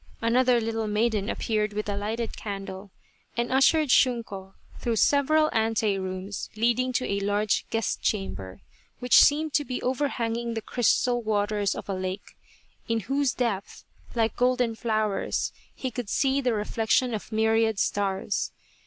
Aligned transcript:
Another 0.19 0.59
little 0.59 0.87
maiden 0.87 1.29
appeared 1.29 1.73
with 1.73 1.87
a 1.87 1.95
lighted 1.95 2.35
candle, 2.35 2.89
and 3.37 3.51
ushered 3.51 3.89
Shunko 3.89 4.55
through 4.79 4.95
several 4.95 5.51
anterooms 5.51 6.49
leading 6.55 6.91
to 6.93 7.05
a 7.05 7.19
large 7.19 7.65
guest 7.69 8.01
chamber, 8.01 8.61
which 8.97 9.13
seemed 9.17 9.53
to 9.53 9.63
be 9.63 9.79
overhanging 9.83 10.55
the 10.55 10.61
crystal 10.63 11.21
waters 11.21 11.75
of 11.75 11.87
a 11.87 11.93
lake, 11.93 12.35
in 12.87 13.01
whose 13.01 13.35
depth, 13.35 13.83
like 14.15 14.35
golden 14.35 14.73
flowers, 14.73 15.53
he 15.75 15.91
could 15.91 16.09
see 16.09 16.41
the 16.41 16.53
reflection 16.55 17.13
of 17.13 17.31
myriad 17.31 17.77
stars. 17.77 18.51